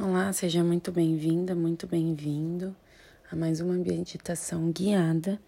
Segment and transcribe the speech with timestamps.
[0.00, 2.72] Olá, seja muito bem-vinda, muito bem-vindo
[3.32, 5.40] a mais uma meditação guiada.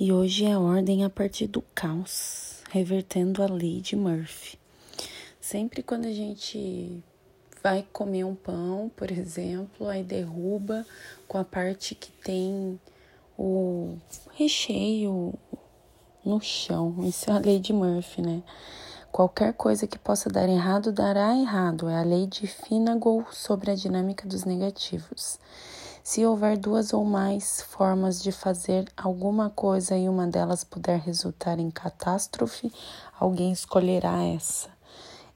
[0.00, 4.58] E hoje é a ordem a partir do caos, revertendo a lei de Murphy.
[5.40, 7.00] Sempre quando a gente
[7.62, 10.84] vai comer um pão, por exemplo, aí derruba
[11.28, 12.80] com a parte que tem
[13.38, 13.96] o
[14.32, 15.32] recheio
[16.24, 16.96] no chão.
[17.04, 18.42] Isso é a lei de Murphy, né?
[19.16, 21.88] Qualquer coisa que possa dar errado dará errado.
[21.88, 25.38] É a lei de Finagle sobre a dinâmica dos negativos.
[26.04, 31.58] Se houver duas ou mais formas de fazer alguma coisa e uma delas puder resultar
[31.58, 32.70] em catástrofe,
[33.18, 34.68] alguém escolherá essa.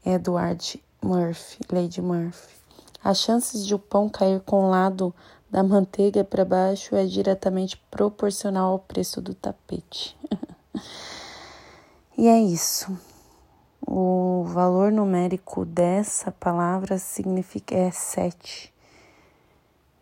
[0.04, 2.54] Edward Murphy, Lady Murphy.
[3.02, 5.14] As chances de o pão cair com o lado
[5.50, 10.14] da manteiga para baixo é diretamente proporcional ao preço do tapete.
[12.18, 12.94] e é isso.
[13.92, 18.72] O valor numérico dessa palavra significa é sete.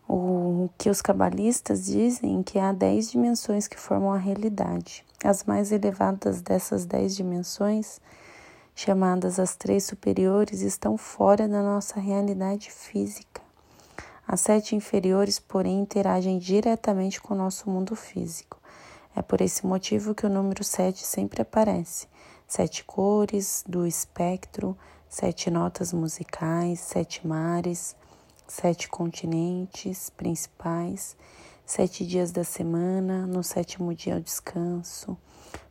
[0.07, 5.03] O que os cabalistas dizem que há dez dimensões que formam a realidade.
[5.23, 7.99] As mais elevadas dessas dez dimensões,
[8.75, 13.41] chamadas as três superiores, estão fora da nossa realidade física.
[14.27, 18.59] As sete inferiores, porém, interagem diretamente com o nosso mundo físico.
[19.15, 22.07] É por esse motivo que o número sete sempre aparece
[22.49, 24.75] sete cores do espectro,
[25.07, 27.95] sete notas musicais, sete mares,
[28.47, 31.15] sete continentes principais,
[31.63, 35.15] sete dias da semana, no sétimo dia o descanso.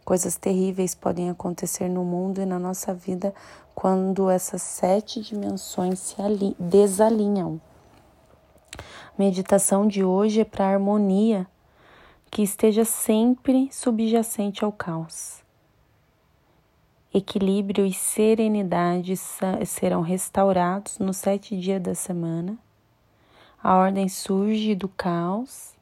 [0.05, 3.35] Coisas terríveis podem acontecer no mundo e na nossa vida
[3.75, 6.17] quando essas sete dimensões se
[6.61, 7.61] desalinham.
[9.19, 11.45] Meditação de hoje é para a harmonia
[12.31, 15.48] que esteja sempre subjacente ao caos.
[17.19, 19.17] Equilíbrio e serenidade
[19.67, 22.57] serão restaurados nos sete dias da semana.
[23.61, 25.75] A ordem surge do caos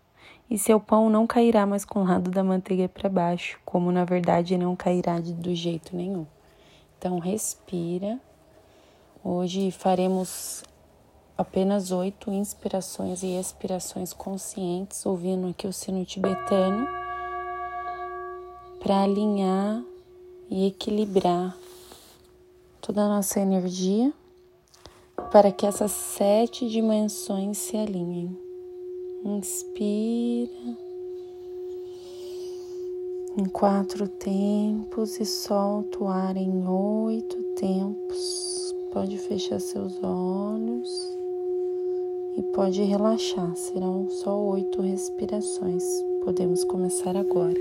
[0.48, 4.02] e seu pão não cairá mais com o lado da manteiga para baixo, como na
[4.02, 6.26] verdade não cairá do jeito nenhum.
[6.96, 8.18] Então, respira.
[9.22, 10.64] Hoje faremos
[11.36, 16.88] apenas oito inspirações e expirações conscientes, ouvindo aqui o sino tibetano,
[18.80, 19.82] para alinhar
[20.50, 21.56] e equilibrar
[22.80, 24.12] toda a nossa energia
[25.32, 28.36] para que essas sete dimensões se alinhem.
[29.24, 30.76] Inspira
[33.36, 38.74] em quatro tempos e solta o ar em oito tempos.
[38.92, 40.88] Pode fechar seus olhos
[42.36, 43.54] e pode relaxar.
[43.56, 45.84] Serão só oito respirações.
[46.24, 47.60] Podemos começar agora.